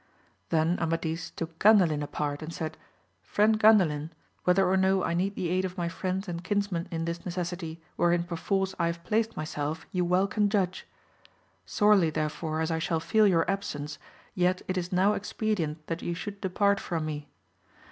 Then 0.49 0.79
Amadis 0.79 1.29
took 1.29 1.59
Gandalin 1.59 2.01
apart 2.01 2.41
and 2.41 2.51
said, 2.51 2.75
Friend 3.21 3.59
Gandalin 3.59 4.09
whether 4.45 4.67
or 4.67 4.75
no 4.75 5.03
I 5.03 5.13
need 5.13 5.35
the 5.35 5.49
aid 5.49 5.63
of 5.63 5.77
my 5.77 5.87
friends 5.89 6.27
and 6.27 6.43
kinsmen 6.43 6.87
in 6.89 7.05
this 7.05 7.23
necessity 7.23 7.79
wherein 7.97 8.23
perforce 8.23 8.73
I 8.79 8.87
have 8.87 9.03
placed 9.03 9.37
myself, 9.37 9.85
you 9.91 10.03
well 10.03 10.25
can 10.25 10.49
judge. 10.49 10.87
Sorely 11.67 12.09
therefore 12.09 12.61
as 12.61 12.71
I 12.71 12.79
shall 12.79 12.99
feel 12.99 13.27
your 13.27 13.47
absence, 13.47 13.99
yet 14.33 14.63
it 14.67 14.75
is 14.75 14.91
now 14.91 15.13
expedient 15.13 15.85
that 15.85 16.01
you 16.01 16.15
should 16.15 16.41
depart 16.41 16.79
from 16.79 17.05
me. 17.05 17.29